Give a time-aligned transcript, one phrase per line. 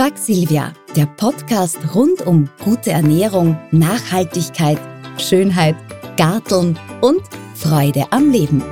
[0.00, 4.78] Frag Silvia, der Podcast rund um gute Ernährung, Nachhaltigkeit,
[5.18, 5.76] Schönheit,
[6.16, 7.20] Garteln und
[7.54, 8.64] Freude am Leben.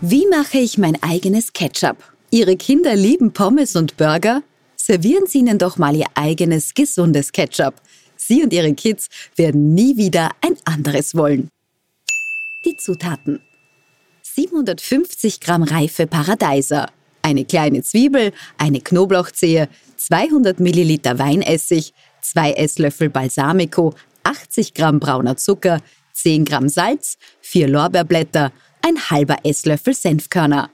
[0.00, 1.98] Wie mache ich mein eigenes Ketchup?
[2.32, 4.42] Ihre Kinder lieben Pommes und Burger?
[4.74, 7.74] Servieren Sie ihnen doch mal Ihr eigenes gesundes Ketchup.
[8.16, 9.06] Sie und Ihre Kids
[9.36, 11.48] werden nie wieder ein anderes wollen.
[12.64, 13.40] Die Zutaten.
[14.22, 16.88] 750 Gramm reife Paradeiser,
[17.22, 23.94] eine kleine Zwiebel, eine Knoblauchzehe, 200 Milliliter Weinessig, 2 Esslöffel Balsamico,
[24.24, 25.80] 80 Gramm brauner Zucker,
[26.12, 30.70] 10 Gramm Salz, 4 Lorbeerblätter, ein halber Esslöffel Senfkörner.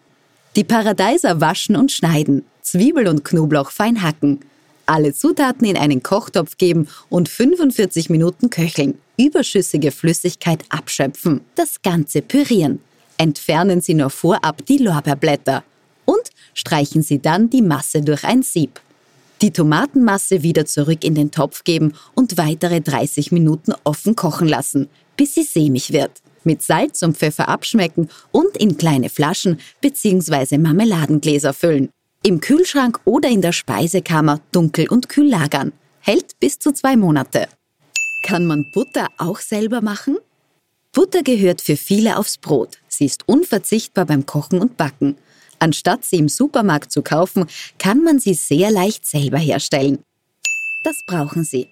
[0.56, 4.40] Die Paradeiser waschen und schneiden, Zwiebel und Knoblauch fein hacken,
[4.86, 8.98] alle Zutaten in einen Kochtopf geben und 45 Minuten köcheln.
[9.18, 11.42] Überschüssige Flüssigkeit abschöpfen.
[11.56, 12.80] Das Ganze pürieren.
[13.18, 15.64] Entfernen Sie nur vorab die Lorbeerblätter
[16.04, 16.22] und
[16.54, 18.80] streichen Sie dann die Masse durch ein Sieb.
[19.42, 24.88] Die Tomatenmasse wieder zurück in den Topf geben und weitere 30 Minuten offen kochen lassen,
[25.16, 26.10] bis sie sämig wird.
[26.42, 30.58] Mit Salz und Pfeffer abschmecken und in kleine Flaschen bzw.
[30.58, 31.90] Marmeladengläser füllen.
[32.24, 35.72] Im Kühlschrank oder in der Speisekammer dunkel und kühl lagern.
[36.00, 37.46] Hält bis zu zwei Monate.
[38.24, 40.18] Kann man Butter auch selber machen?
[40.98, 42.78] Butter gehört für viele aufs Brot.
[42.88, 45.16] Sie ist unverzichtbar beim Kochen und Backen.
[45.60, 47.46] Anstatt sie im Supermarkt zu kaufen,
[47.78, 50.00] kann man sie sehr leicht selber herstellen.
[50.82, 51.68] Das brauchen Sie.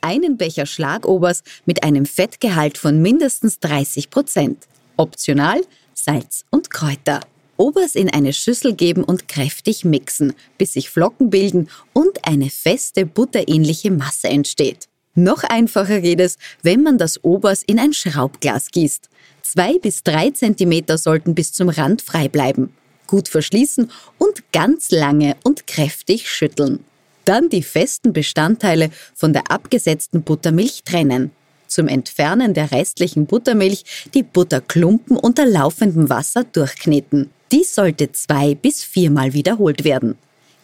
[0.00, 4.68] Einen Becher Schlagobers mit einem Fettgehalt von mindestens 30 Prozent.
[4.96, 5.60] Optional
[5.92, 7.22] Salz und Kräuter.
[7.56, 13.06] Obers in eine Schüssel geben und kräftig mixen, bis sich Flocken bilden und eine feste,
[13.06, 14.86] butterähnliche Masse entsteht.
[15.18, 19.10] Noch einfacher geht es, wenn man das Obers in ein Schraubglas gießt.
[19.42, 22.72] Zwei bis drei Zentimeter sollten bis zum Rand frei bleiben.
[23.08, 26.84] Gut verschließen und ganz lange und kräftig schütteln.
[27.24, 31.32] Dann die festen Bestandteile von der abgesetzten Buttermilch trennen.
[31.66, 37.30] Zum Entfernen der restlichen Buttermilch die Butterklumpen unter laufendem Wasser durchkneten.
[37.50, 40.16] Dies sollte zwei bis viermal wiederholt werden.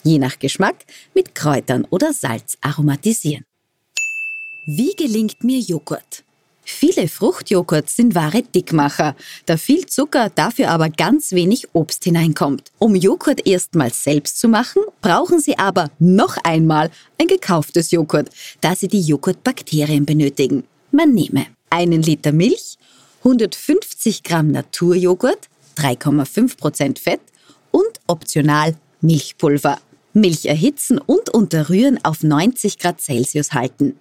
[0.04, 0.76] Je nach Geschmack
[1.12, 3.44] mit Kräutern oder Salz aromatisieren.
[4.66, 6.24] Wie gelingt mir Joghurt?
[6.64, 9.14] Viele Fruchtjoghurts sind wahre Dickmacher,
[9.44, 12.72] da viel Zucker, dafür aber ganz wenig Obst hineinkommt.
[12.78, 18.30] Um Joghurt erstmals selbst zu machen, brauchen Sie aber noch einmal ein gekauftes Joghurt,
[18.62, 20.64] da Sie die Joghurtbakterien benötigen.
[20.90, 22.78] Man nehme einen Liter Milch,
[23.18, 27.20] 150 Gramm Naturjoghurt, 3,5% Fett
[27.70, 29.78] und optional Milchpulver.
[30.14, 33.98] Milch erhitzen und unterrühren auf 90 Grad Celsius halten.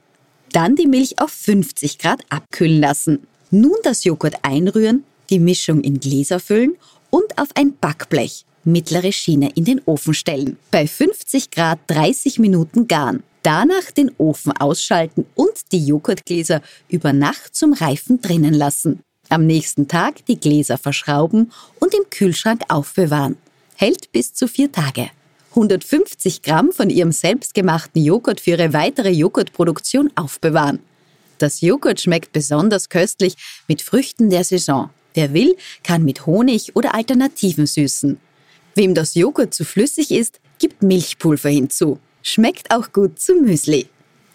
[0.53, 3.28] Dann die Milch auf 50 Grad abkühlen lassen.
[3.50, 6.75] Nun das Joghurt einrühren, die Mischung in Gläser füllen
[7.09, 10.58] und auf ein Backblech, mittlere Schiene, in den Ofen stellen.
[10.69, 13.24] Bei 50 Grad 30 Minuten garen.
[13.41, 19.00] Danach den Ofen ausschalten und die Joghurtgläser über Nacht zum Reifen drinnen lassen.
[19.30, 23.38] Am nächsten Tag die Gläser verschrauben und im Kühlschrank aufbewahren.
[23.75, 25.09] Hält bis zu vier Tage.
[25.53, 30.80] 150 Gramm von ihrem selbstgemachten Joghurt für ihre weitere Joghurtproduktion aufbewahren.
[31.38, 33.36] Das Joghurt schmeckt besonders köstlich
[33.68, 34.90] mit Früchten der Saison.
[35.14, 38.19] Wer will, kann mit Honig oder Alternativen süßen.
[38.74, 42.00] Wem das Joghurt zu flüssig ist, gibt Milchpulver hinzu.
[42.24, 43.88] Schmeckt auch gut zu Müsli.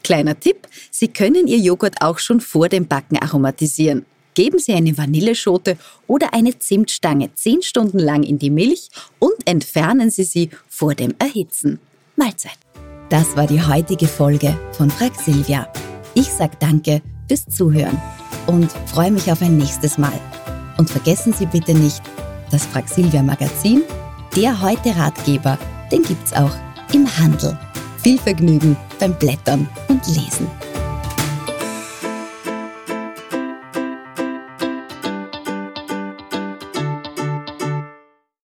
[0.04, 4.06] Kleiner Tipp, Sie können Ihr Joghurt auch schon vor dem Backen aromatisieren.
[4.38, 5.76] Geben Sie eine Vanilleschote
[6.06, 8.88] oder eine Zimtstange 10 Stunden lang in die Milch
[9.18, 11.80] und entfernen Sie sie vor dem Erhitzen.
[12.14, 12.56] Mahlzeit.
[13.08, 15.66] Das war die heutige Folge von Frag Silvia.
[16.14, 18.00] Ich sage danke fürs Zuhören
[18.46, 20.20] und freue mich auf ein nächstes Mal.
[20.76, 22.00] Und vergessen Sie bitte nicht,
[22.52, 23.82] das Frag Silvia Magazin,
[24.36, 25.58] der heute Ratgeber,
[25.90, 26.54] den gibt's auch
[26.92, 27.58] im Handel.
[28.04, 30.46] Viel Vergnügen beim Blättern und Lesen.